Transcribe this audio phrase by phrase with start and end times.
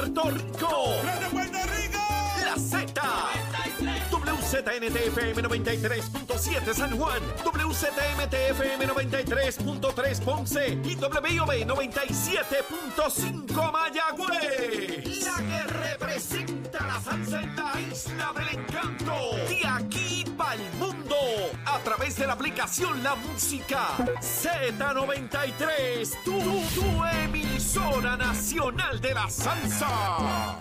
[0.00, 0.94] Puerto Rico.
[1.30, 2.00] Puerto Rico!
[2.42, 2.90] La Z.
[4.10, 15.22] WZNTFM 93.7 San Juan, WZMTFM 93.3 Ponce y WIOB 97.5 Mayagüez.
[15.22, 19.36] La que representa la salsa en la isla del encanto.
[19.50, 20.29] De aquí.
[21.80, 26.14] A través de la aplicación La Música Z93.
[26.22, 30.58] Tu, tu emisora nacional de la salsa.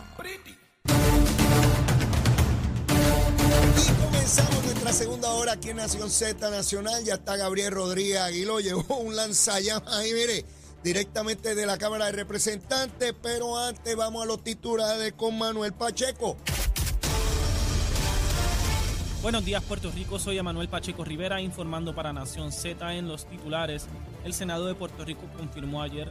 [3.76, 7.04] Y comenzamos nuestra segunda hora aquí en Nación Z Nacional.
[7.04, 8.62] Ya está Gabriel Rodríguez Aguiló.
[8.62, 10.46] Llevó un lanzallamas ahí, mire,
[10.86, 13.14] directamente de la Cámara de Representantes.
[13.22, 16.38] Pero antes vamos a los titulares con Manuel Pacheco.
[19.22, 23.90] Buenos días Puerto Rico, soy Emanuel Pacheco Rivera informando para Nación Z en los titulares.
[24.24, 26.10] El Senado de Puerto Rico confirmó ayer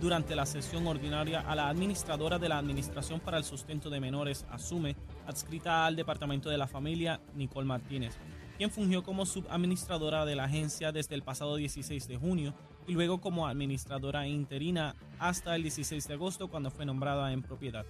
[0.00, 4.44] durante la sesión ordinaria a la administradora de la Administración para el Sustento de Menores,
[4.50, 4.96] ASUME,
[5.28, 8.16] adscrita al Departamento de la Familia, Nicole Martínez,
[8.56, 12.54] quien fungió como subadministradora de la agencia desde el pasado 16 de junio
[12.88, 17.86] y luego como administradora interina hasta el 16 de agosto cuando fue nombrada en propiedad.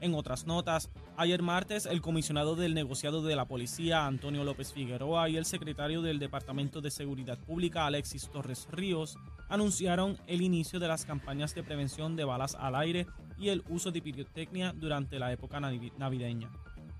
[0.00, 5.28] En otras notas, ayer martes el comisionado del negociado de la policía Antonio López Figueroa
[5.28, 9.18] y el secretario del Departamento de Seguridad Pública Alexis Torres Ríos
[9.50, 13.06] anunciaron el inicio de las campañas de prevención de balas al aire
[13.36, 16.50] y el uso de pirotecnia durante la época navi- navideña.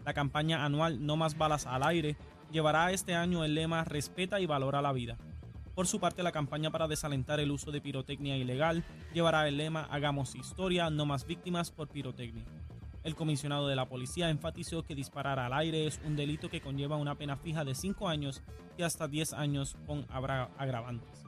[0.05, 2.17] La campaña anual No más balas al aire
[2.53, 5.17] llevará este año el lema Respeta y valora la vida.
[5.75, 8.85] Por su parte, la campaña para desalentar el uso de pirotecnia ilegal
[9.15, 12.45] llevará el lema Hagamos historia, no más víctimas por pirotecnia.
[13.03, 16.97] El comisionado de la policía enfatizó que disparar al aire es un delito que conlleva
[16.97, 18.43] una pena fija de 5 años
[18.77, 21.25] y hasta 10 años con agravantes.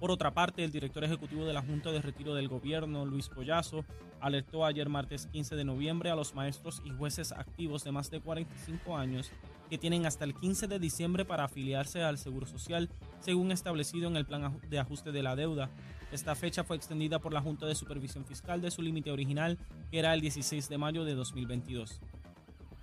[0.00, 3.84] Por otra parte, el director ejecutivo de la Junta de Retiro del Gobierno, Luis Collazo,
[4.20, 8.20] alertó ayer martes 15 de noviembre a los maestros y jueces activos de más de
[8.20, 9.30] 45 años
[9.68, 14.16] que tienen hasta el 15 de diciembre para afiliarse al Seguro Social, según establecido en
[14.16, 15.70] el Plan de Ajuste de la Deuda.
[16.12, 19.58] Esta fecha fue extendida por la Junta de Supervisión Fiscal de su límite original,
[19.90, 22.00] que era el 16 de mayo de 2022.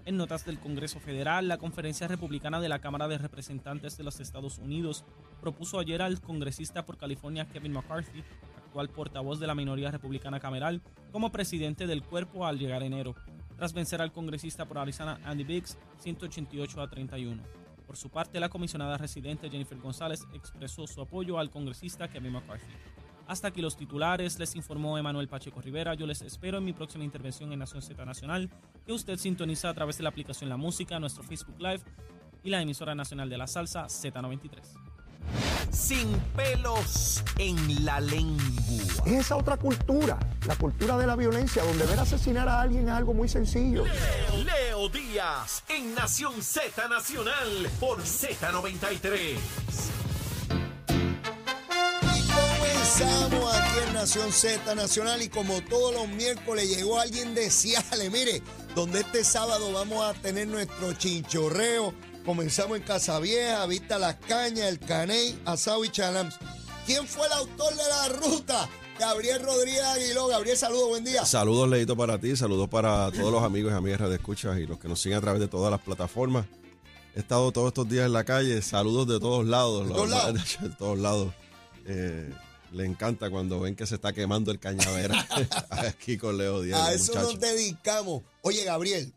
[0.04, 4.20] En notas del Congreso Federal, la Conferencia Republicana de la Cámara de Representantes de los
[4.20, 5.06] Estados Unidos
[5.40, 8.24] propuso ayer al congresista por California Kevin McCarthy,
[8.58, 10.82] actual portavoz de la minoría republicana cameral,
[11.12, 13.16] como presidente del cuerpo al llegar enero,
[13.62, 17.44] tras vencer al congresista por Arizona Andy Biggs 188 a 31.
[17.86, 22.74] Por su parte, la comisionada residente Jennifer González expresó su apoyo al congresista Kevin McCarthy.
[23.28, 25.94] Hasta aquí los titulares, les informó Emanuel Pacheco Rivera.
[25.94, 28.50] Yo les espero en mi próxima intervención en Nación Z Nacional,
[28.84, 31.82] que usted sintoniza a través de la aplicación La Música, nuestro Facebook Live
[32.44, 34.91] y la emisora nacional de la salsa Z93.
[35.72, 38.44] Sin pelos en la lengua.
[39.06, 42.94] Es esa otra cultura, la cultura de la violencia, donde ver asesinar a alguien es
[42.94, 43.86] algo muy sencillo.
[43.86, 49.38] Leo Díaz en Nación Z Nacional por Z93.
[52.16, 57.50] Y comenzamos aquí en Nación Z Nacional y como todos los miércoles llegó alguien de
[57.50, 58.44] Ciales, mire,
[58.76, 61.94] donde este sábado vamos a tener nuestro chinchorreo.
[62.26, 66.38] Comenzamos en Casavieja, Vista Las Cañas, El Caney, Asao y Chalams.
[66.86, 68.70] ¿Quién fue el autor de la ruta?
[69.00, 70.28] Gabriel Rodríguez Aguiló.
[70.28, 71.26] Gabriel, saludos, buen día.
[71.26, 74.78] Saludos, Leito, para ti, saludos para todos los amigos y amigas de escuchas y los
[74.78, 76.46] que nos siguen a través de todas las plataformas.
[77.16, 79.88] He estado todos estos días en la calle, saludos de todos lados.
[79.88, 80.58] ¿De todos lados?
[80.62, 81.34] De todos lados.
[81.88, 82.32] Eh,
[82.72, 85.28] le encanta cuando ven que se está quemando el cañavera
[85.72, 86.80] aquí con Leo Díaz.
[86.80, 88.22] A eso nos dedicamos.
[88.44, 89.12] Oye, Gabriel,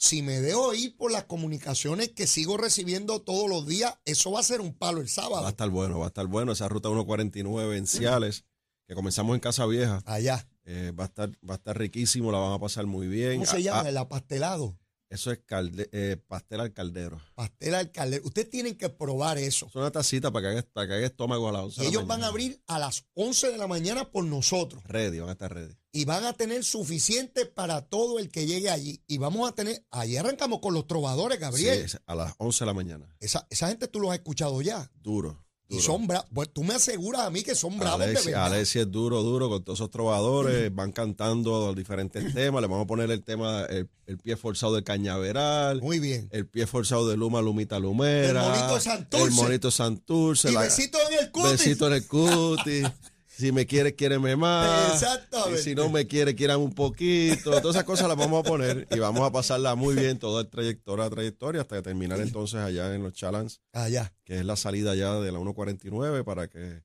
[0.00, 4.40] si me dejo ir por las comunicaciones que sigo recibiendo todos los días, eso va
[4.40, 5.48] a ser un palo el Va a sábado.
[5.48, 6.52] estar bueno, va a estar bueno.
[6.52, 8.44] Esa ruta 149 en Ciales,
[8.86, 10.00] que comenzamos en Casa Vieja.
[10.06, 10.48] Allá.
[10.64, 13.34] eh, va, a estar, va a estar riquísimo, la van a pasar muy bien.
[13.34, 13.80] ¿Cómo se Ah, llama?
[13.80, 14.78] ah, El apastelado.
[15.10, 17.20] Eso es calde- eh, pastel al caldero.
[17.34, 18.24] Pastel al caldero.
[18.26, 19.66] Ustedes tienen que probar eso.
[19.66, 21.84] Es una tacita para que haga, para que haga estómago a las 11 Y de
[21.84, 24.82] la ellos van a abrir a las 11 de la mañana por nosotros.
[24.84, 25.74] Ready, van a estar ready.
[25.92, 29.02] Y van a tener suficiente para todo el que llegue allí.
[29.06, 31.88] Y vamos a tener, allí arrancamos con los trovadores, Gabriel.
[31.88, 33.16] Sí, a las 11 de la mañana.
[33.20, 34.90] esa, esa gente tú los has escuchado ya.
[34.94, 35.44] Duro.
[35.70, 36.26] Y son bravos.
[36.32, 38.46] Pues tú me aseguras a mí que son bravos de Alexi, verdad.
[38.46, 40.74] Alexi es duro, duro con todos esos trovadores.
[40.74, 42.62] Van cantando los diferentes temas.
[42.62, 45.82] Le vamos a poner el tema, el, el pie forzado del cañaveral.
[45.82, 46.28] Muy bien.
[46.32, 48.44] El pie forzado de Luma, Lumita Lumera.
[48.46, 49.26] El monito Santurce.
[49.26, 50.50] El monito Santurce.
[50.50, 51.50] Y la- besitos en el cutis.
[51.50, 52.86] Besito en el cutis.
[53.38, 54.94] Si me quiere, quiéreme más.
[54.94, 55.60] Exactamente.
[55.60, 57.52] Y si no me quiere, quieran un poquito.
[57.60, 60.48] Todas esas cosas las vamos a poner y vamos a pasarla muy bien toda el
[60.48, 64.12] trayectoria a trayectoria hasta terminar entonces allá en los Challenge, Allá.
[64.24, 66.82] que es la salida ya de la 149 para que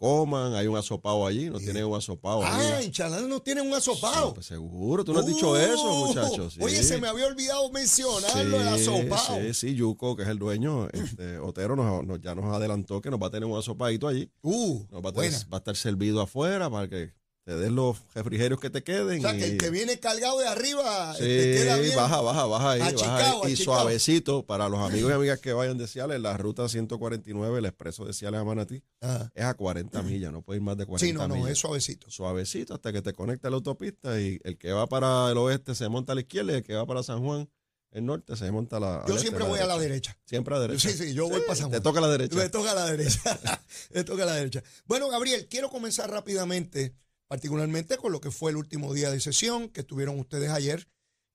[0.00, 3.74] coman, hay un asopado allí, no tienen un asopado Ah, en Chalán no tienen un
[3.74, 4.32] asopado.
[4.32, 6.54] Pues seguro, tú no has dicho eso, Oh, muchachos.
[6.54, 6.60] Sí.
[6.62, 9.40] Oye, se me había olvidado mencionarlo, el Sí, asopado.
[9.42, 13.10] Sí, sí, Yuco, que es el dueño, este, Otero nos, nos- ya nos adelantó que
[13.10, 14.30] nos va a tener un asopadito allí.
[14.42, 17.12] Uh, Nos va a, tener- va a estar servido afuera para que
[17.50, 19.18] te den los refrigerios que te queden.
[19.18, 21.96] O sea, que el que viene cargado de arriba Sí, este, queda bien.
[21.96, 22.80] baja, baja, baja ahí.
[22.80, 23.52] baja ahí.
[23.52, 27.64] Y suavecito para los amigos y amigas que vayan de Ciales, la ruta 149, el
[27.64, 29.32] expreso de Ciales a Manatí, Ajá.
[29.34, 31.50] es a 40 millas, no puede ir más de 40 Sí, no, no, millas.
[31.50, 32.08] es suavecito.
[32.08, 35.74] Suavecito hasta que te conecta a la autopista y el que va para el oeste
[35.74, 37.50] se monta a la izquierda y el que va para San Juan,
[37.90, 40.16] el norte, se monta a la Yo siempre voy a la derecha.
[40.24, 40.88] Siempre a la derecha.
[40.88, 42.36] Sí, sí, yo voy para San Te toca a la derecha.
[42.36, 43.20] Me toca a la derecha.
[43.92, 44.62] Me toca a la derecha.
[44.86, 46.94] Bueno, Gabriel, quiero comenzar rápidamente,
[47.30, 50.88] particularmente con lo que fue el último día de sesión que tuvieron ustedes ayer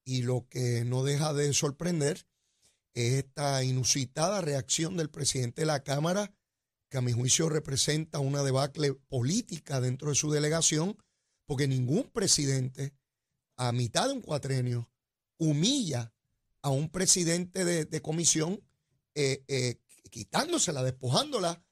[0.04, 2.28] y lo que no deja de sorprender
[2.94, 6.34] es esta inusitada reacción del presidente de la Cámara,
[6.90, 10.98] que a mi juicio representa una debacle política dentro de su delegación,
[11.46, 12.94] porque ningún presidente
[13.56, 14.90] a mitad de un cuatrenio
[15.38, 16.14] humilla
[16.62, 18.62] a un presidente de, de comisión
[19.14, 19.80] eh, eh,
[20.12, 21.64] quitándosela, despojándola.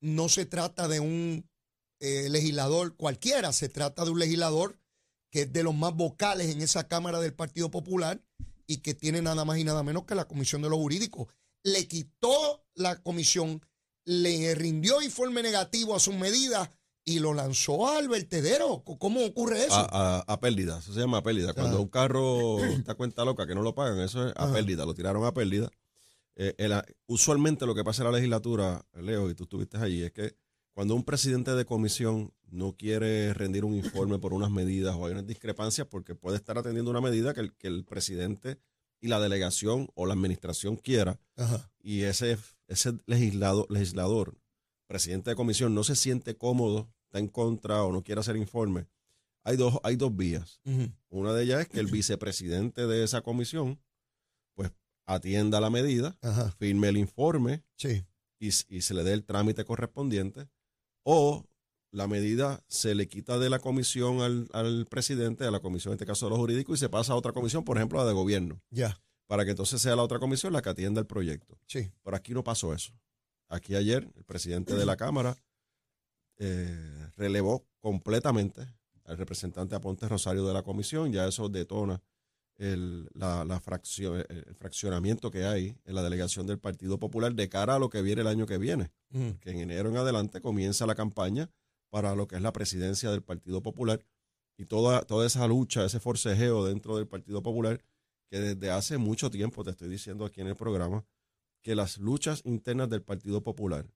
[0.00, 1.50] No se trata de un
[2.04, 4.78] eh, legislador cualquiera, se trata de un legislador
[5.30, 8.20] que es de los más vocales en esa Cámara del Partido Popular
[8.66, 11.28] y que tiene nada más y nada menos que la Comisión de los Jurídicos.
[11.64, 13.60] Le quitó la comisión,
[14.04, 16.70] le rindió informe negativo a sus medidas
[17.06, 18.82] y lo lanzó al vertedero.
[18.84, 19.74] ¿Cómo ocurre eso?
[19.74, 21.52] A, a- a pérdida, eso se llama pérdida.
[21.52, 21.80] Cuando Ah.
[21.80, 24.52] un carro está cuenta loca que no lo pagan, eso es a Ah.
[24.52, 25.70] pérdida, lo tiraron a pérdida.
[26.36, 30.12] Eh, el- usualmente lo que pasa en la legislatura, Leo, y tú estuviste allí, es
[30.12, 30.34] que
[30.74, 35.12] cuando un presidente de comisión no quiere rendir un informe por unas medidas o hay
[35.12, 38.58] unas discrepancias porque puede estar atendiendo una medida que el, que el presidente
[39.00, 41.70] y la delegación o la administración quiera Ajá.
[41.80, 42.38] y ese,
[42.68, 44.36] ese legislado, legislador,
[44.86, 48.86] presidente de comisión, no se siente cómodo, está en contra o no quiere hacer informe,
[49.42, 50.60] hay dos, hay dos vías.
[51.10, 53.78] Una de ellas es que el vicepresidente de esa comisión,
[54.54, 54.72] pues,
[55.06, 56.50] atienda la medida, Ajá.
[56.52, 58.04] firme el informe Sí.
[58.38, 60.48] y, y se le dé el trámite correspondiente,
[61.04, 61.44] o
[61.92, 65.94] la medida se le quita de la comisión al, al presidente, a la comisión en
[65.96, 68.12] este caso de los jurídicos, y se pasa a otra comisión, por ejemplo, la de
[68.12, 69.00] gobierno, Ya.
[69.28, 71.56] para que entonces sea la otra comisión la que atienda el proyecto.
[71.68, 71.92] Sí.
[72.02, 72.92] Pero aquí no pasó eso.
[73.48, 75.36] Aquí ayer el presidente de la Cámara
[76.38, 78.66] eh, relevó completamente
[79.04, 81.12] al representante Aponte Rosario de la comisión.
[81.12, 82.02] Ya eso detona
[82.56, 87.48] el, la, la fracción, el fraccionamiento que hay en la delegación del Partido Popular de
[87.48, 88.90] cara a lo que viene el año que viene.
[89.12, 89.38] Ujú.
[89.40, 91.50] Que en enero en adelante comienza la campaña
[91.90, 94.04] para lo que es la presidencia del Partido Popular
[94.56, 97.82] y toda, toda esa lucha, ese forcejeo dentro del Partido Popular
[98.30, 101.04] que desde hace mucho tiempo, te estoy diciendo aquí en el programa,
[101.62, 103.86] que las luchas internas del Partido Popular,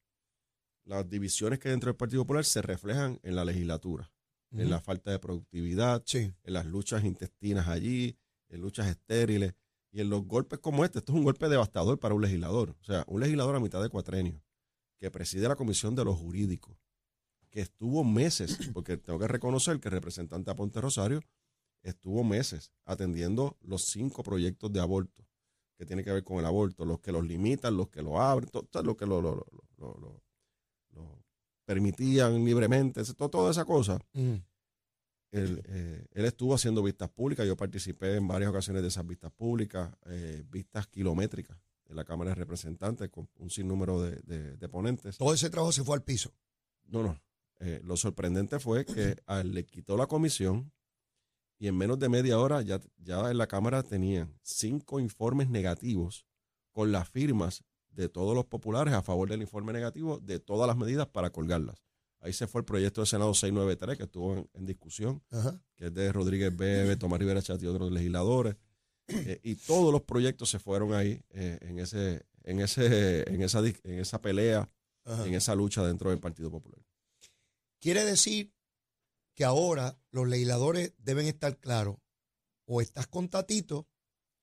[0.84, 4.10] las divisiones que hay dentro del Partido Popular se reflejan en la legislatura,
[4.52, 6.32] en la falta de productividad, Sí.
[6.44, 8.16] en las luchas intestinas allí,
[8.48, 9.54] en luchas estériles
[9.90, 10.98] y en los golpes como este.
[10.98, 12.76] Esto es un golpe devastador para un legislador.
[12.80, 14.42] O sea, un legislador a mitad de cuatrenio
[14.98, 16.76] que preside la Comisión de los Jurídicos,
[17.50, 21.20] que estuvo meses, porque tengo que reconocer que el representante Aponte Rosario
[21.82, 25.24] estuvo meses atendiendo los cinco proyectos de aborto
[25.76, 28.50] que tiene que ver con el aborto, los que los limitan, los que lo abren,
[28.50, 29.46] todo, lo que lo, lo-
[29.76, 30.22] lo- lo-
[31.64, 33.98] permitían libremente, todo- toda esa cosa.
[34.14, 34.40] Ujú.
[35.30, 39.30] Él, eh, él estuvo haciendo vistas públicas, yo participé en varias ocasiones de esas vistas
[39.32, 44.69] públicas, eh, vistas kilométricas en la Cámara de Representantes con un sinnúmero de, de- de
[44.69, 45.19] ponentes.
[45.19, 46.32] Todo ese trabajo se fue al piso.
[46.86, 47.20] No, no.
[47.60, 50.72] eh, lo sorprendente fue que a le quitó la comisión
[51.58, 56.24] y en menos de media hora ya, ya en la Cámara tenían cinco informes negativos
[56.72, 60.76] con las firmas de todos los populares a favor del informe negativo de todas las
[60.76, 61.82] medidas para colgarlas.
[62.20, 65.63] Ahí se fue el proyecto de Senado 693 que estuvo en- en discusión Ajá.
[65.77, 68.56] que es de Rodríguez Bebe, Tomás Rivera Chat y otros legisladores.
[69.08, 73.60] Eh, y todos los proyectos se fueron ahí eh, en ese, en ese, en esa,
[73.60, 74.69] en esa pelea,
[75.05, 75.27] Ajá.
[75.27, 76.81] en esa lucha dentro del Partido Popular.
[77.81, 78.53] Quiere decir
[79.34, 81.96] que ahora los legisladores deben estar claros.
[82.67, 83.89] O estás con Tatito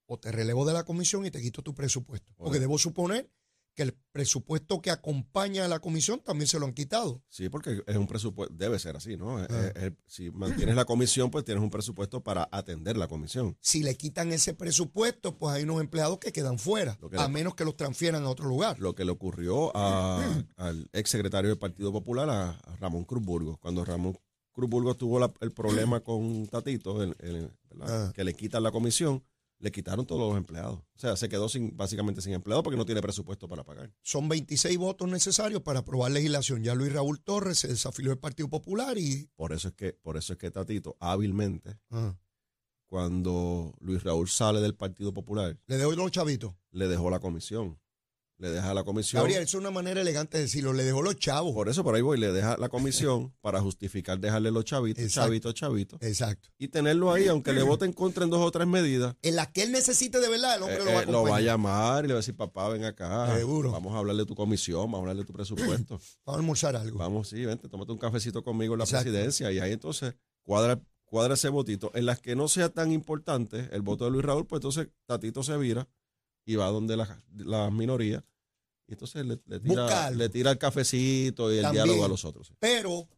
[0.07, 2.33] o te relevo de la comisión y te quito tu presupuesto.
[2.37, 3.29] Porque debo suponer
[3.75, 7.21] que el presupuesto que acompaña a la comisión también se lo han quitado.
[7.29, 9.43] Sí, porque es un presupuesto, debe ser así, ¿no?
[9.43, 9.71] Eh, Ah.
[9.75, 13.57] eh, si mantienes la comisión, pues tienes un presupuesto para atender la comisión.
[13.59, 17.33] Si le quitan ese presupuesto, pues hay unos empleados que quedan fuera, que a le-
[17.33, 18.79] menos que los transfieran a otro lugar.
[18.79, 20.23] Lo que le ocurrió a-
[20.57, 24.17] al ex secretario del Partido Popular, a, a Ramón Cruz Burgos, cuando Ramón
[24.53, 27.51] Cruz Burgos tuvo la- el problema con Tatito, el-.
[27.81, 28.13] Ah.
[28.15, 29.21] que le quitan la comisión,
[29.59, 30.79] le quitaron todos los empleados.
[30.79, 33.91] O sea, se quedó sin, básicamente sin empleado porque no tiene presupuesto para pagar.
[34.01, 36.63] Son 26 votos necesarios para aprobar legislación.
[36.63, 39.29] Ya Luis Raúl Torres se desafilió del Partido Popular y...
[39.35, 42.19] Por eso es que, por eso es que Tatito, hábilmente, Ajá.
[42.85, 46.53] cuando Luis Raúl sale del Partido Popular, le doy los chavitos.
[46.71, 47.79] le dejó la comisión.
[48.37, 49.21] Le deja la comisión.
[49.21, 50.73] Gabriel, eso es una manera elegante de decirlo.
[50.73, 51.53] Le dejó los chavos.
[51.53, 55.27] Por eso por ahí voy, le deja la comisión para justificar dejarle los chavitos, Exacto.
[55.27, 56.01] chavitos, chavitos.
[56.01, 56.49] Exacto.
[56.57, 59.15] Y tenerlo ahí, aunque le vote en contra en dos o tres medidas.
[59.21, 61.11] En las que él necesite de verdad, el hombre eh, lo va a eh, lo
[61.13, 61.43] va a acompañar.
[61.43, 63.33] llamar y le va a decir, papá, ven acá.
[63.37, 63.71] Seguro.
[63.71, 65.99] Vamos a hablar de tu comisión, vamos a hablar de tu presupuesto.
[66.25, 66.97] Vamos a almorzar algo.
[66.99, 69.03] vamos, sí, vente, tómate un cafecito conmigo en la Exacto.
[69.11, 69.49] presidencia.
[69.51, 70.13] Y ahí entonces
[70.43, 71.89] cuadra, cuadra ese votito.
[71.95, 75.41] En las que no sea tan importante el voto de Luis Raúl, pues entonces Tatito
[75.41, 75.87] se vira
[76.45, 78.23] y va donde las la minorías.
[78.87, 81.85] Y entonces le, le tira, le tira el cafecito y el También.
[81.85, 82.53] diálogo a los otros.
[82.59, 83.09] Pero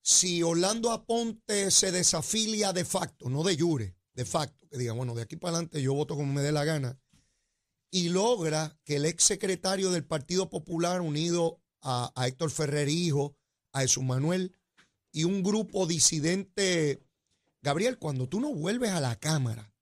[0.00, 5.14] si Orlando Aponte se desafilia de facto, no de jure, de facto, que diga, bueno,
[5.14, 6.98] de aquí para adelante yo voto como me dé la gana,
[7.90, 13.36] y logra que el ex secretario del Partido Popular, unido a, a Héctor Ferrer Hijo,
[13.72, 14.54] a Jesús Manuel,
[15.12, 17.02] y un grupo disidente,
[17.62, 19.72] Gabriel, cuando tú no vuelves a la Cámara,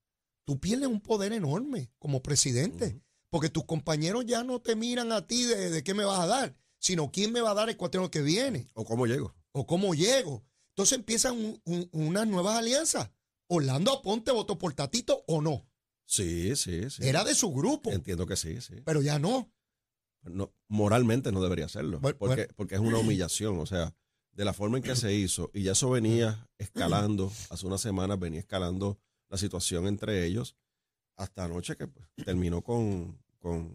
[0.45, 5.27] tú pierdes un poder enorme como presidente, porque tus compañeros ya no te miran a
[5.27, 7.77] ti de, de qué me vas a dar, sino quién me va a dar el
[7.77, 9.35] cuatreno que viene ¿O cómo llego?
[9.53, 10.45] o cómo llego.
[10.71, 13.11] Entonces empiezan un- un- unas nuevas alianzas.
[13.47, 15.67] Orlando Aponte votó por Tatito o no.
[16.07, 17.07] Sí, sí, sí.
[17.07, 18.75] Era de su grupo, Entiendo que sí, sí.
[18.85, 19.51] pero ya no.
[20.23, 22.01] No, moralmente no debería hacerlo.
[22.01, 22.55] Bueno, porque, bueno.
[22.57, 23.59] porque es una humillación.
[23.59, 23.95] O sea,
[24.33, 28.19] de la forma en que se hizo, y ya eso venía escalando, hace unas semanas
[28.19, 30.57] venía escalando la situación entre ellos,
[31.17, 33.75] hasta anoche que pues, terminó con, con,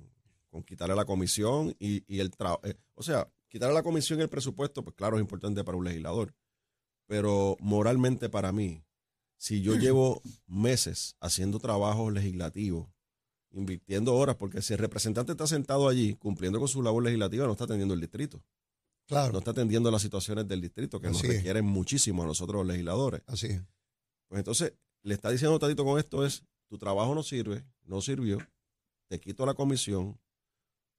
[0.50, 2.62] con quitarle la comisión y, y el trabajo.
[2.96, 6.34] o sea, quitarle la comisión y el presupuesto, pues claro, es importante para un legislador.
[7.08, 8.84] Pero moralmente para mí,
[9.38, 12.88] si yo llevo meses haciendo trabajos legislativos,
[13.52, 17.54] invirtiendo horas, porque si el representante está sentado allí cumpliendo con su labor legislativa, no
[17.54, 18.44] está atendiendo el distrito,
[19.08, 21.38] Claro, no está atendiendo las situaciones del distrito, que nos es.
[21.38, 23.24] requieren muchísimo a nosotros los legisladores.
[23.26, 23.62] así es.
[24.28, 28.38] Pues entonces, le está diciendo Tatito con esto es, tu trabajo no sirve, no sirvió,
[29.08, 30.20] te quito la comisión,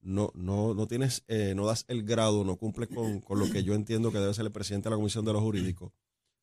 [0.00, 3.62] no, no, no tienes, eh, no das el grado, no cumples con, con lo que
[3.62, 5.92] yo entiendo que debe ser el presidente de la Comisión de los Jurídicos,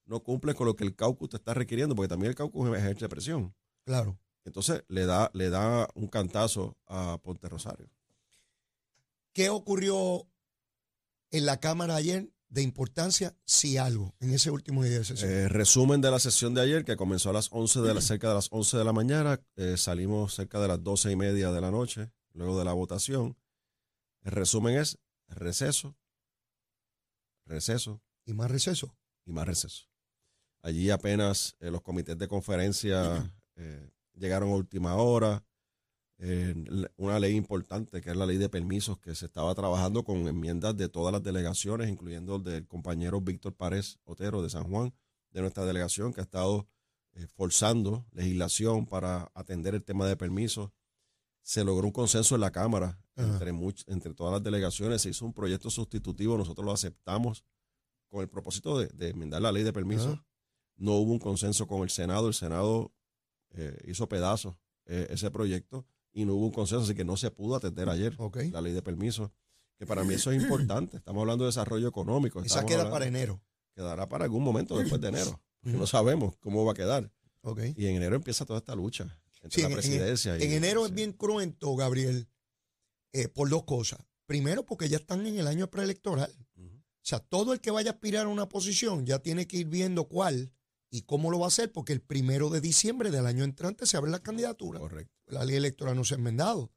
[0.06, 3.10] no cumples con lo que el caucus te está requiriendo, porque también el caucus ejerce
[3.10, 3.54] presión.
[3.84, 4.20] Claro.
[4.46, 7.90] Entonces le da, le da un cantazo a Ponte Rosario.
[9.34, 10.26] ¿Qué ocurrió
[11.32, 15.30] en la Cámara ayer de importancia, si algo, en ese último día de sesión?
[15.30, 18.30] Eh, resumen de la sesión de ayer, que comenzó a las 11 de la, cerca
[18.30, 21.62] de las 11 de la mañana, eh, salimos cerca de las 12 y media de
[21.62, 23.38] la noche, luego de la votación.
[24.24, 25.96] El resumen es receso,
[27.46, 28.98] receso y más receso.
[29.26, 29.86] y más receso.
[30.62, 33.34] Allí apenas eh, los comités de conferencia
[34.14, 35.44] llegaron a última hora.
[36.20, 36.56] Eh,
[36.98, 40.76] una ley importante que es la ley de permisos que se estaba trabajando con enmiendas
[40.76, 44.94] de todas las delegaciones, incluyendo el del compañero Víctor Párez Otero de San Juan,
[45.30, 46.68] de nuestra delegación, que ha estado
[47.14, 50.72] eh, forzando legislación para atender el tema de permisos.
[51.44, 53.28] Se logró un consenso en la Cámara Ajá.
[53.34, 55.04] entre, much- entre todas las delegaciones.
[55.04, 57.46] Se hizo un proyecto sustitutivo, nosotros lo aceptamos
[58.10, 60.14] con el propósito de, de enmendar la ley de permisos.
[60.14, 60.26] Ajá.
[60.78, 62.28] No hubo un consenso con el Senado.
[62.28, 62.92] El Senado
[63.52, 64.56] eh, hizo pedazos
[64.86, 65.86] eh, ese proyecto
[66.22, 68.18] y no hubo un consenso, así que no se pudo atender ayer
[68.52, 69.30] la ley de permisos.
[69.78, 70.98] Que para mí eso es importante.
[70.98, 72.42] Estamos hablando de desarrollo económico.
[72.42, 73.40] Esa queda hablando- para enero.
[73.76, 75.40] Quedará para algún momento después de enero.
[75.62, 77.12] porque no sabemos cómo va a quedar.
[77.76, 79.04] Y en enero empieza toda esta lucha
[79.44, 80.38] entre Sí, la en- en- presidencia.
[80.38, 82.28] y- En enero es bien cruento, Gabriel,
[83.14, 84.00] eh, por dos cosas.
[84.26, 86.34] Primero, porque ya están en el año preelectoral.
[86.58, 89.68] O sea, todo el que vaya a aspirar a una posición ya tiene que ir
[89.68, 90.52] viendo cuál
[90.90, 93.98] y cómo lo va a hacer, porque el primero de diciembre del año entrante se
[93.98, 94.80] abre la candidatura.
[94.80, 95.14] Correcto.
[95.28, 96.72] La ley electoral no se ha enmendado.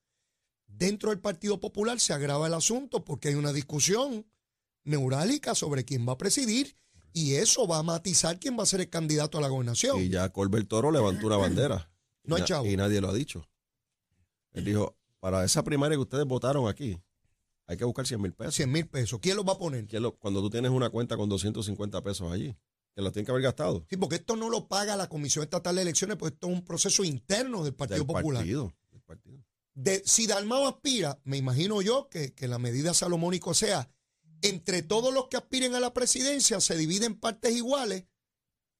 [0.66, 4.26] Dentro del Partido Popular se agrava el asunto porque hay una discusión
[4.84, 6.76] neurálgica sobre quién va a presidir
[7.12, 10.00] y eso va a matizar quién va a ser el candidato a la gobernación.
[10.00, 11.86] Y ya Colbert Toro levantó una bandera.
[12.22, 12.66] No hay chavo.
[12.66, 13.48] Y nadie lo ha dicho.
[14.52, 17.00] Él dijo, para esa primaria que ustedes votaron aquí,
[17.66, 18.54] hay que buscar 100 mil pesos.
[18.56, 19.18] 100 mil pesos.
[19.20, 19.86] ¿Quién los va a poner?
[19.86, 22.54] ¿Quién lo- cuando tú tienes una cuenta con 250 pesos allí,
[22.94, 23.86] que lo tienen que haber gastado.
[23.88, 26.64] Sí, porque esto no lo paga la Comisión Estatal de Elecciones, pues esto es un
[26.64, 28.42] proceso interno del Partido del Popular.
[28.42, 29.44] partido, del partido.
[29.74, 33.88] De, si Dalmau aspira, me imagino yo que, que la medida salomónico sea,
[34.42, 38.04] entre todos los que aspiren a la presidencia se divide en partes iguales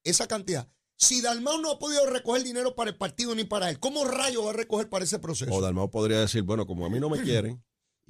[0.05, 0.69] esa cantidad.
[0.97, 4.45] Si Dalmau no ha podido recoger dinero para el partido ni para él, ¿cómo rayo
[4.45, 5.52] va a recoger para ese proceso?
[5.52, 7.62] O Dalmau podría decir, bueno, como a mí no me quieren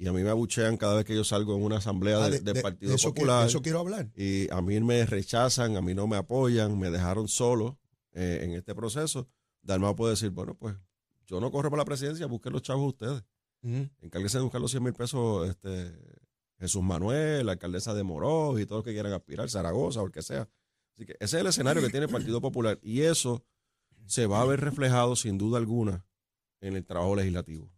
[0.03, 2.39] y a mí me abuchean cada vez que yo salgo en una asamblea Ah, de-
[2.39, 4.09] de- del de- Partido de eso quiero- Popular de eso quiero hablar.
[4.15, 7.77] y a mí me rechazan, a mí no me apoyan, me dejaron solo
[8.13, 9.29] eh, en este proceso,
[9.61, 10.75] Dalmau puede decir, bueno, pues
[11.27, 13.23] yo no corro para la presidencia, busquen los chavos ustedes.
[14.01, 15.93] Encárguense de buscar los 100 mil pesos este,
[16.59, 20.11] Jesús Manuel, la alcaldesa de Moró y todos los que quieran aspirar, Zaragoza o el
[20.11, 20.49] que sea.
[20.95, 23.45] Así que ese es el escenario que tiene el Partido Popular y eso
[24.07, 26.03] se va a ver reflejado sin duda alguna
[26.59, 27.71] en el trabajo legislativo.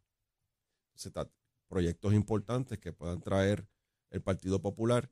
[0.96, 1.30] Se está-
[1.74, 3.68] proyectos importantes que puedan traer
[4.12, 5.10] el Partido Popular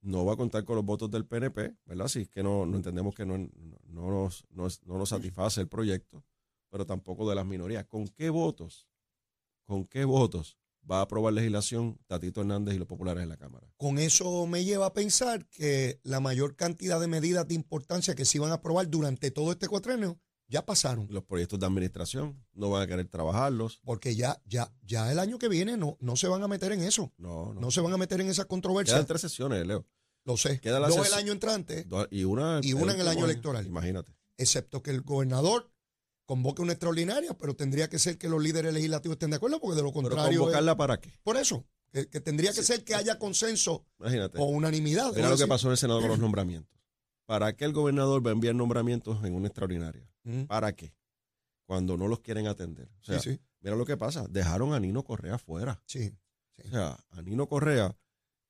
[0.00, 2.08] no va a contar con los votos del PNP, ¿verdad?
[2.08, 3.48] Si es que no, no entendemos que no, no,
[3.84, 6.24] no nos, no no nos satisface el proyecto,
[6.68, 7.86] pero tampoco de las minorías.
[7.86, 8.88] ¿Con qué votos?
[9.64, 10.58] ¿Con qué votos
[10.90, 13.72] va a aprobar legislación Tatito Hernández y los populares en la Cámara?
[13.76, 18.24] Con eso me lleva a pensar que la mayor cantidad de medidas de importancia que
[18.24, 20.18] se iban a aprobar durante todo este cuatrenio
[20.52, 21.08] ya pasaron.
[21.10, 23.80] Los proyectos de administración no van a querer trabajarlos.
[23.84, 26.82] Porque ya, ya, ya el año que viene no, no se van a meter en
[26.82, 27.12] eso.
[27.16, 27.60] No, no.
[27.60, 28.94] No se van a meter en esa controversia.
[28.94, 29.86] Quedan tres sesiones, Leo.
[30.24, 30.60] Lo sé.
[30.60, 33.66] queda la Dos el año entrante, Dos- Y una, Y una en el año electoral.
[33.66, 34.12] Imagínate.
[34.36, 35.70] excepto que el gobernador
[36.26, 39.74] convoque una extraordinaria, pero tendría que ser que los líderes legislativos estén de acuerdo, porque
[39.76, 40.30] de lo Pero contrario.
[40.32, 41.10] es- convocarla para qué?
[41.24, 44.38] por eso, que, que tendría que ser que haya consenso Imagínate.
[44.38, 45.12] o unanimidad.
[45.12, 46.72] Mira Es lo que pasó en el Senado con los nombramientos.
[47.32, 50.06] ¿Para qué el gobernador va a enviar nombramientos en una extraordinaria?
[50.24, 50.92] Mm, ¿Para qué?
[51.64, 52.90] Cuando no los quieren atender.
[53.00, 54.26] O sea, sí, sí, mira lo que pasa.
[54.28, 55.80] Dejaron a Nino Correa fuera.
[55.86, 56.12] sí.
[56.66, 57.96] O sea, a Nino Correa,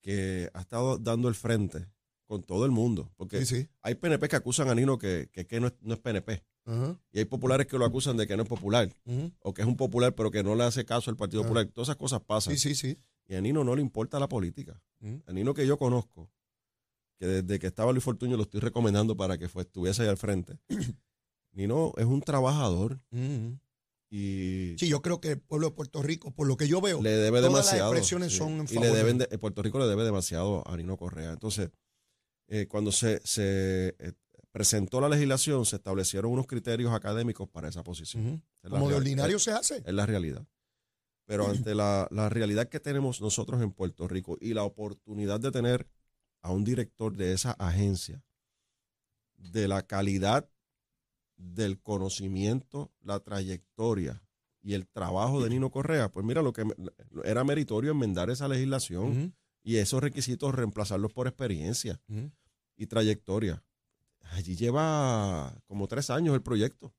[0.01, 1.87] que ha estado dando el frente
[2.27, 3.13] con todo el mundo.
[3.17, 3.69] Porque sí, sí.
[3.83, 6.43] hay PNP que acusan a Nino que, que, que no, es, no es PNP.
[7.13, 8.89] Y hay populares que lo acusan de que no es popular.
[9.41, 11.45] O que es un popular, pero que no le hace caso al Partido Ah.
[11.45, 11.67] Popular.
[11.67, 12.57] Todas esas cosas pasan.
[12.57, 12.99] Sí, sí, sí.
[13.29, 14.83] Y a Nino no le importa la política.
[15.27, 16.29] A Nino que yo conozco,
[17.23, 20.17] que desde que estaba Luis Fortuño lo estoy recomendando para que fue, estuviese ahí al
[20.17, 20.59] frente.
[21.53, 23.59] Nino es un trabajador Mm.
[24.11, 27.01] y Sí, yo creo que el pueblo de Puerto Rico, por lo que yo veo,
[27.01, 27.93] le debe todas las demasiado.
[27.93, 30.77] expresiones son en y favor le de deben de- Puerto Rico le debe demasiado a
[30.77, 31.31] Nino Correa.
[31.33, 31.71] Entonces,
[32.49, 34.13] eh, cuando se, se, eh,
[34.51, 38.43] presentó la legislación, se establecieron unos criterios académicos para esa posición.
[38.65, 39.77] Es como de ordinario se hace.
[39.87, 40.45] es la realidad.
[41.27, 45.53] Pero ante la, la realidad que tenemos nosotros en Puerto Rico y la oportunidad de
[45.53, 45.87] tener
[46.43, 48.23] a un director de esa agencia,
[49.37, 50.49] de la calidad
[51.37, 54.23] del conocimiento, la trayectoria
[54.61, 56.65] y el trabajo de Nino Correa, pues mira, lo que
[57.25, 62.01] era meritorio enmendar esa legislación y esos requisitos reemplazarlos por experiencia
[62.77, 63.65] y trayectoria.
[64.31, 66.95] Allí lleva como tres años el proyecto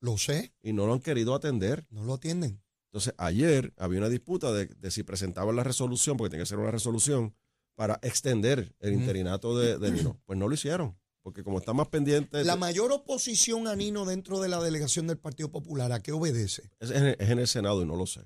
[0.00, 1.86] Lo sé, y no lo han querido atender.
[1.90, 2.62] no lo atienden.
[2.86, 6.58] Entonces, ayer había una disputa de, de si presentaban la resolución, porque tiene que ser
[6.58, 7.34] una resolución,
[7.78, 10.20] para extender el interinato de, de Nino.
[10.26, 14.40] Pues no lo hicieron, porque como está más pendiente, La mayor oposición a Nino dentro
[14.40, 16.72] de la delegación del Partido Popular, ¿a qué obedece?
[16.80, 18.22] es, en, es en el Senado y no lo sé.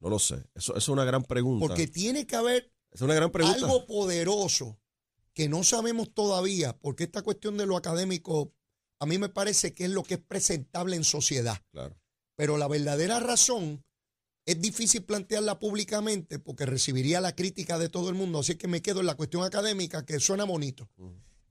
[0.00, 0.36] No lo sé.
[0.54, 1.66] Eso, eso es una gran pregunta.
[1.66, 3.58] Porque tiene que haber es una gran pregunta.
[3.58, 4.78] algo poderoso
[5.32, 8.54] que no sabemos todavía, porque esta cuestión de lo académico
[9.00, 11.58] a mí me parece que es lo que es presentable en sociedad.
[11.72, 11.98] Claro.
[12.36, 13.84] Pero la verdadera razón
[14.46, 18.40] es difícil plantearla públicamente porque recibiría la crítica de todo el mundo.
[18.40, 20.88] Así que me quedo en la cuestión académica, que suena bonito.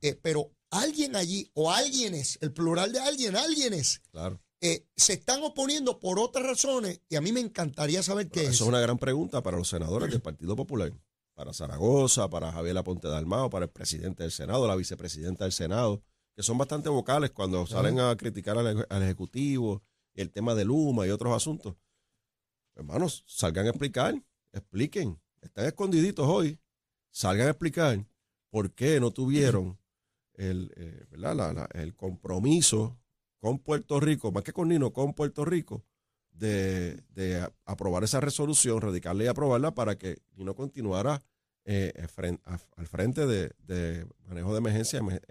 [0.01, 4.39] Eh, pero alguien allí, o alguienes, el plural de alguien, alguienes, Claro.
[4.61, 8.49] eh, se están oponiendo por otras razones y a mí me encantaría saber qué Eso
[8.49, 8.55] es.
[8.55, 10.91] es una gran pregunta para los senadores del Partido Popular.
[11.35, 15.51] Para Zaragoza, para Javier Aponte de Almao, para el presidente del Senado, la vicepresidenta del
[15.51, 16.03] Senado,
[16.35, 19.81] que son bastante vocales cuando salen a criticar al, al Ejecutivo
[20.13, 21.75] el tema de Luma y otros asuntos.
[22.75, 24.15] Hermanos, salgan a explicar,
[24.51, 25.19] expliquen.
[25.41, 26.59] Están escondiditos hoy.
[27.11, 28.05] Salgan a explicar
[28.49, 29.79] por qué no tuvieron
[30.33, 31.05] el, eh.
[31.11, 32.99] La- la- el compromiso
[33.39, 35.85] con Puerto Rico, más que con Nino, con Puerto Rico,
[36.31, 41.23] de, de aprobar esa resolución, radicarla y aprobarla para que Nino continuara
[41.65, 42.37] eh, eh,
[42.75, 45.23] al frente de, de manejo de emergencia emer-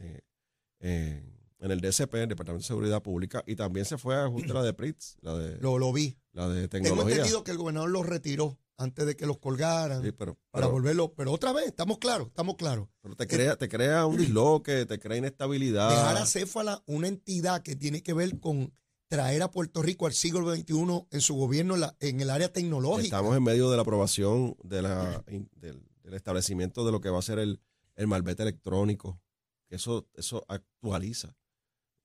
[0.81, 1.25] eh,
[1.63, 4.63] en el DSP, el Departamento de Seguridad Pública, y también se fue a justo la
[4.63, 6.19] de PRITS, la de, Lo, lo vi.
[6.33, 7.15] la de Tengo tecnología.
[7.17, 10.73] entendido que el gobernador los retiró antes de que los colgaran Sí, pero, para pero-
[10.73, 11.15] volverlo.
[11.15, 12.89] Pero otra vez, estamos claros, estamos claros.
[13.01, 15.89] pero te, crea, te crea un disloque, te crea inestabilidad.
[15.91, 18.73] Dejar a Céfala una entidad que tiene que ver con
[19.09, 22.53] traer a Puerto Rico al siglo XXI en su gobierno en, la- en el área
[22.53, 23.05] tecnológica.
[23.05, 27.19] Estamos en medio de la aprobación de la, del, del establecimiento de lo que va
[27.21, 27.61] a ser el,
[27.95, 29.21] el malvete electrónico,
[29.69, 31.37] eso, eso actualiza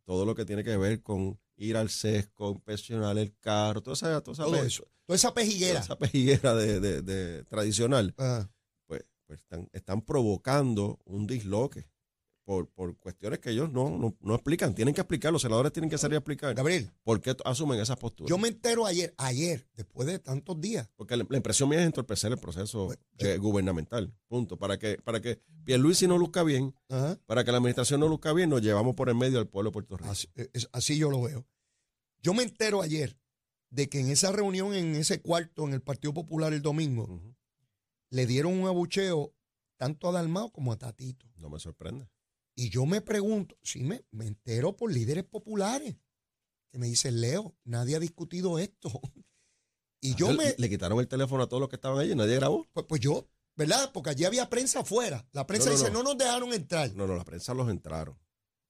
[0.08, 4.22] todo lo que tiene que ver con ir al sesco, inspeccionar el carro, toda esa,
[4.24, 4.88] toda esa, Todo pe- eso.
[5.06, 5.80] Toda esa toda pejiguera.
[5.82, 8.14] esa pejiguera de, de- de tradicional,
[8.86, 11.90] pues, pues están, están provocando un disloque
[12.48, 14.74] por, por cuestiones que ellos no, no, no explican.
[14.74, 17.98] Tienen que explicar, los senadores tienen que salir a explicar Gabriel, por qué asumen esas
[17.98, 18.30] posturas.
[18.30, 20.90] yo me entero ayer, ayer, después de tantos días.
[20.96, 24.14] Porque la, la impresión mía es entorpecer el proceso Pues, eh, gubernamental.
[24.30, 24.56] Punto.
[24.58, 27.20] Para que, para que Pierluisi no luzca bien, Ajá.
[27.26, 29.74] para que la administración no luzca bien, nos llevamos por el medio al pueblo de
[29.74, 30.10] Puerto Rico.
[30.10, 31.46] Así, es- así yo lo veo.
[32.22, 33.20] Yo me entero ayer
[33.72, 37.22] de que en esa reunión, en ese cuarto, en el Partido Popular el domingo,
[38.10, 39.34] le dieron un abucheo
[39.76, 41.26] tanto a Dalmao como a Tatito.
[41.36, 42.08] No me sorprende.
[42.60, 45.96] Y yo me pregunto, sí, me, me entero por líderes populares
[46.72, 48.90] que me dicen, Leo, nadie ha discutido esto.
[50.02, 52.36] y yo le, me, le quitaron el teléfono a todos los que estaban allí, nadie
[52.36, 52.66] grabó.
[52.74, 53.92] pues, pues yo, ¿verdad?
[53.94, 55.28] Porque allí había prensa afuera.
[55.34, 56.00] La prensa No, no, dice, no.
[56.00, 56.94] no nos dejaron entrar.
[56.96, 58.18] No, no, la prensa los entraron.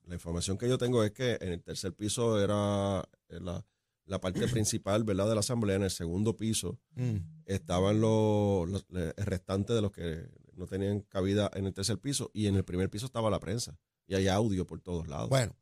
[0.06, 3.65] La información que yo tengo es que en el tercer piso era eh, la,
[4.06, 5.28] la parte principal, ¿verdad?
[5.30, 5.78] De la asamblea.
[5.78, 7.17] En el segundo piso Mm.
[7.45, 12.32] estaban los, los- el restante de los que no tenían cabida en el tercer piso
[12.34, 13.78] y en el primer piso estaba la prensa.
[14.08, 15.30] Y hay audio por todos lados.
[15.30, 15.56] Bueno,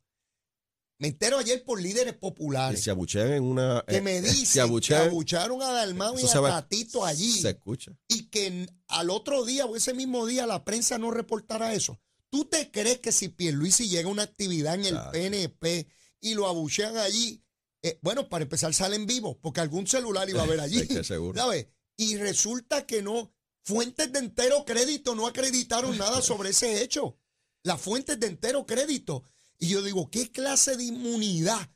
[0.98, 3.84] me entero ayer por líderes y populares se abuchean en una...
[3.86, 7.32] que eh, me eh, dicen se que abuchean, abucharon a Dalmau y a Tatito allí.
[7.32, 7.92] Se escucha.
[8.08, 12.00] y que al otro día o ese mismo día la prensa no reportara eso.
[12.30, 14.98] ¿Tú te crees que si Pierluisi llega a una actividad en el.
[15.12, 15.86] PNP
[16.20, 17.42] y lo abuchean allí,
[17.82, 21.04] eh, bueno, para empezar salen vivos, porque algún celular iba a haber allí, Sí, que
[21.04, 21.38] seguro.
[21.38, 21.68] ¿sabes?
[21.96, 23.32] Y resulta que no,
[23.66, 27.18] fuentes de entero crédito no acreditaron nada sobre ese hecho.
[27.64, 29.24] Las fuentes de entero crédito.
[29.58, 31.68] Y yo digo, ¿qué clase de inmunidad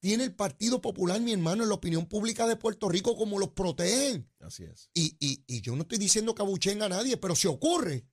[0.00, 3.50] tiene el Partido Popular, mi hermano, en la opinión pública de Puerto Rico, como los
[3.50, 4.30] protegen?
[4.40, 4.88] Así es.
[4.94, 8.06] Y, y- y yo no estoy diciendo que abuchen a nadie, pero si ocurre,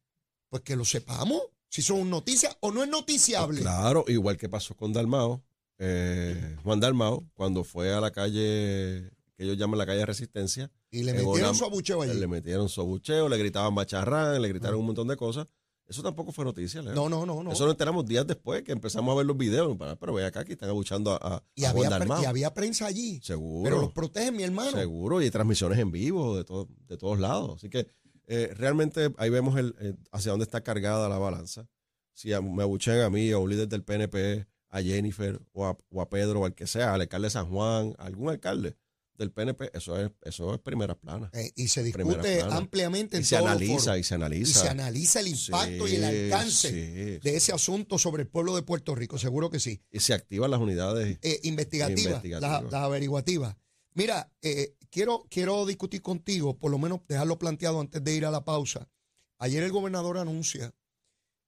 [0.49, 1.41] pues que lo sepamos.
[1.69, 3.62] Si son noticias o no es noticiable.
[3.62, 5.43] Claro, igual que pasó con Dalmao,
[5.79, 11.04] eh, Juan Dalmao, cuando fue a la calle, que ellos llaman la calle Resistencia, Y
[11.04, 12.13] le Eh, metieron su abucheo allí.
[12.19, 15.48] le metieron su abucheo, le gritaban macharrán, le gritaron un montón de cosas.
[15.86, 16.93] Eso tampoco fue noticia, Leo.
[16.93, 17.52] No, no, no, no.
[17.52, 19.76] Eso lo enteramos días después que empezamos a ver los videos.
[19.76, 21.89] Para- Pero ve acá que están abuchando a, a, y, a había,
[22.22, 23.19] y había prensa allí.
[23.22, 23.63] Seguro.
[23.65, 24.72] Pero los protegen, mi hermano.
[24.72, 27.56] Seguro, y hay transmisiones en vivo de, todo, de todos lados.
[27.58, 27.88] Así que
[28.28, 31.67] eh, realmente ahí vemos el, eh, hacia dónde está cargada la balanza.
[32.13, 35.78] Si a- me abuchean a mí, a un líder del PNP, a Jennifer, o a,
[35.89, 38.78] o a Pedro, o al que sea, al alcalde de San Juan, a algún alcalde
[39.17, 41.30] del PNP, eso es, eso es primera plana.
[41.34, 44.62] Eh, y se discute ampliamente Y en se analiza, y se Y analiza.
[44.62, 46.76] se analiza el impacto y el alcance sí,
[47.19, 49.17] de ese asunto sobre el pueblo de Puerto Rico.
[49.17, 49.82] Seguro que sí.
[49.91, 51.19] Y se activan las unidades.
[51.21, 52.63] eh, investigativas, Investigativas.
[52.63, 53.56] las, las averiguativas.
[53.95, 58.32] Mira, eh, quiero, quiero discutir contigo, por lo menos dejarlo planteado antes de ir a
[58.32, 58.89] la pausa.
[59.38, 60.73] Ayer el gobernador anuncia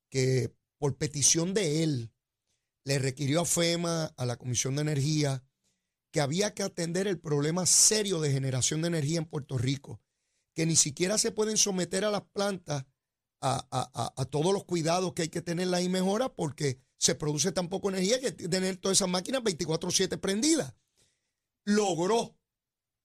[0.10, 2.12] que por petición de él
[2.84, 5.44] le requirió a FEMA, a la Comisión de Energía,
[6.16, 10.00] que había que atender el problema serio de generación de energía en Puerto Rico,
[10.54, 12.86] que ni siquiera se pueden someter a las plantas
[13.42, 17.52] a, a- a- todos los cuidados que hay que tenerlas y mejora porque se produce
[17.52, 20.74] tan poco energía que tener todas esas máquinas 24/7 prendidas.
[21.66, 22.38] Logró,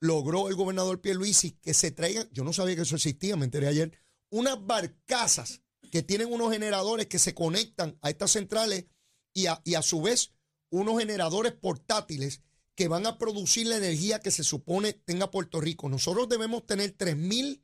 [0.00, 3.66] logró el gobernador Pierluisi que se traigan, yo no sabía que eso existía, me enteré
[3.66, 3.90] ayer,
[4.30, 8.86] unas barcazas que tienen unos generadores que se conectan a estas centrales
[9.34, 10.32] y a, y a su vez
[10.70, 12.42] unos generadores portátiles
[12.80, 15.90] que van a producir la energía que se supone tenga Puerto Rico.
[15.90, 17.62] Nosotros debemos tener 3.000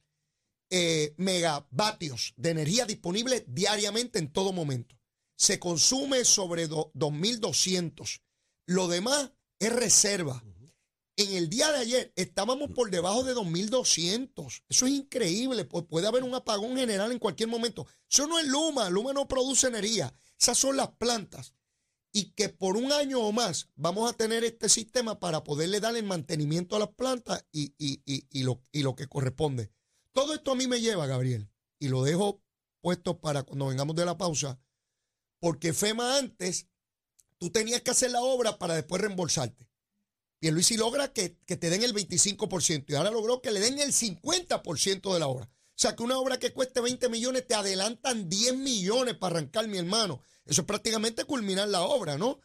[0.68, 4.94] eh, megavatios de energía disponible diariamente en todo momento.
[5.34, 8.20] Se consume sobre do- 2.200.
[8.66, 10.44] Lo demás es reserva.
[11.16, 14.64] En el día de ayer estábamos por debajo de 2.200.
[14.68, 15.66] Eso es increíble.
[15.66, 17.86] pu- Puede haber un apagón general en cualquier momento.
[18.10, 18.90] Eso no es Luma.
[18.90, 20.12] Luma no produce energía.
[20.38, 21.54] Esas son las plantas.
[22.18, 25.94] Y que por un año o más vamos a tener este sistema para poderle dar
[25.96, 29.70] el mantenimiento a las plantas y, y- y- lo, y lo que corresponde.
[30.12, 32.40] Todo esto a mí me lleva, Gabriel, y lo dejo
[32.80, 34.58] puesto para cuando vengamos de la pausa,
[35.40, 36.68] porque FEMA antes,
[37.36, 39.68] tú tenías que hacer la obra para después reembolsarte.
[40.38, 43.92] Pierluisi logra que, que te den el 25% y ahora logró que le den el
[43.92, 45.44] 50% de la obra.
[45.50, 49.68] O sea, que una obra que cueste 20 millones te adelantan 10 millones para arrancar,
[49.68, 50.22] mi hermano.
[50.46, 52.40] Eso es prácticamente culminar la obra, ¿no?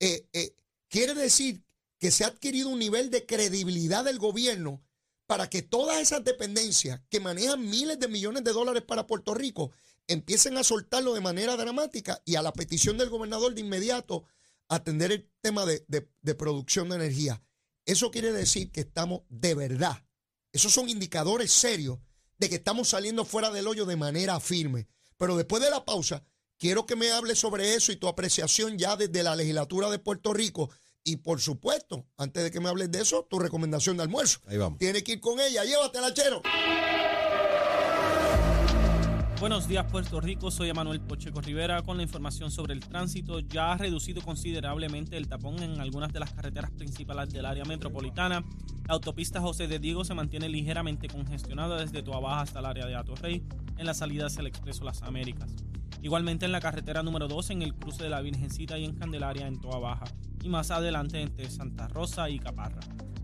[0.00, 0.54] Eh, eh,
[0.88, 1.64] quiere decir
[1.98, 4.82] que se ha adquirido un nivel de credibilidad del gobierno
[5.26, 9.72] para que todas esas dependencias que manejan miles de millones de dólares para Puerto Rico
[10.06, 14.24] empiecen a soltarlo de manera dramática y a la petición del gobernador de inmediato
[14.68, 17.42] atender el tema de, de- de producción de energía.
[17.84, 20.04] Eso quiere decir que estamos de verdad,
[20.52, 21.98] esos son indicadores serios
[22.38, 24.86] de que estamos saliendo fuera del hoyo de manera firme.
[25.16, 26.24] Pero después de la pausa,
[26.58, 30.34] quiero que me hables sobre eso y tu apreciación ya desde la legislatura de Puerto
[30.34, 30.70] Rico.
[31.04, 34.40] Y por supuesto, antes de que me hables de eso, tu recomendación de almuerzo.
[34.46, 34.78] Ahí vamos.
[34.78, 36.42] Tienes que ir con ella, llévatela, chero.
[39.40, 43.38] Buenos días Puerto Rico, soy Emanuel Pocheco Rivera con la información sobre el tránsito.
[43.38, 48.44] Ya ha reducido considerablemente el tapón en algunas de las carreteras principales del área metropolitana.
[48.88, 52.96] La autopista José de Diego se mantiene ligeramente congestionada desde Toabaja hasta el área de
[52.96, 53.44] Atorrey
[53.76, 55.54] en la salida hacia el Expreso Las Américas.
[56.02, 59.46] Igualmente en la carretera número 2 en el cruce de la Virgencita y en Candelaria
[59.46, 60.06] en Toabaja
[60.42, 62.80] y más adelante entre Santa Rosa y Caparra.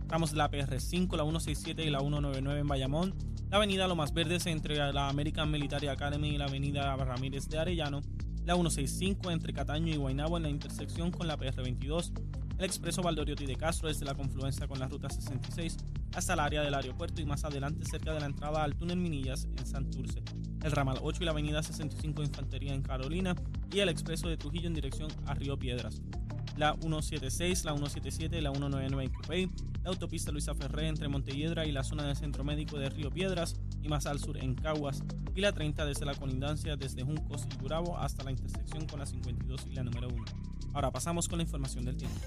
[0.09, 3.15] tramos la PR5, la 167 y la 199 en Bayamón,
[3.51, 8.01] la avenida Lomas Verdes entre la American Military Academy y la avenida Ramírez de Arellano,
[8.45, 12.13] la 165 entre Cataño y Guaynabo en la intersección con la PR22,
[12.59, 15.77] el expreso Valdoriotti de Castro desde la confluencia con la ruta 66
[16.15, 19.49] hasta el área del aeropuerto y más adelante cerca de la entrada al túnel Minillas
[19.57, 20.23] en Santurce,
[20.63, 23.35] el ramal 8 y la avenida 65 Infantería en Carolina
[23.73, 26.03] y el expreso de Trujillo en dirección a Río Piedras.
[26.57, 29.51] La 176, la 177 y la 199 en Cupey,
[29.83, 33.57] la autopista Luisa Ferré entre Montelledra y la zona del Centro Médico de Río Piedras
[33.83, 35.03] y más al sur en Caguas,
[35.35, 39.07] y la 30 desde la colindancia desde Juncos y Gurabo hasta la intersección con la
[39.07, 40.25] 52 y la número 1.
[40.75, 42.21] Ahora pasamos con la información del tiempo.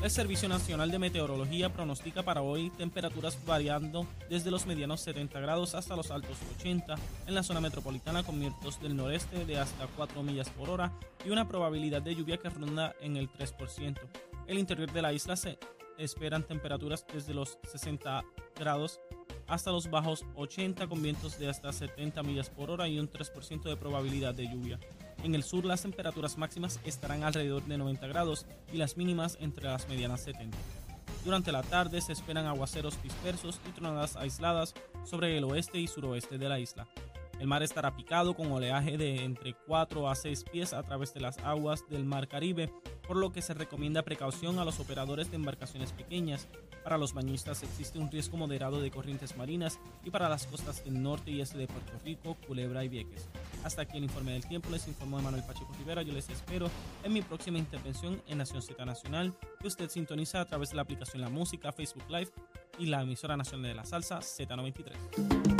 [0.00, 5.74] El Servicio Nacional de Meteorología pronostica para hoy temperaturas variando desde los medianos 70 grados
[5.74, 6.94] hasta los altos 80
[7.26, 10.92] en la zona metropolitana con vientos del noreste de hasta 4 millas por hora
[11.26, 13.98] y una probabilidad de lluvia que ronda en el 3%.
[14.46, 15.58] El interior de la isla se
[15.98, 18.22] esperan temperaturas desde los 60
[18.56, 19.00] grados
[19.48, 23.62] hasta los bajos 80 con vientos de hasta 70 millas por hora y un 3%
[23.62, 24.78] de probabilidad de lluvia.
[25.24, 29.64] En el sur las temperaturas máximas estarán alrededor de 90 grados y las mínimas entre
[29.64, 30.56] las medianas 70.
[31.24, 36.38] Durante la tarde se esperan aguaceros dispersos y tronadas aisladas sobre el oeste y suroeste
[36.38, 36.86] de la isla.
[37.40, 41.20] El mar estará picado con oleaje de entre 4 a 6 pies a través de
[41.20, 42.72] las aguas del Mar Caribe,
[43.06, 46.48] por lo que se recomienda precaución a los operadores de embarcaciones pequeñas.
[46.88, 51.02] Para los bañistas existe un riesgo moderado de corrientes marinas y para las costas del
[51.02, 53.28] norte y este de Puerto Rico, Culebra y Vieques.
[53.62, 56.70] Hasta aquí el informe del tiempo, les informó Manuel Pacheco Rivera, yo les espero
[57.04, 60.82] en mi próxima intervención en Nación Z Nacional, que usted sintoniza a través de la
[60.82, 62.30] aplicación La Música, Facebook Live
[62.78, 65.57] y la emisora nacional de la salsa Z93.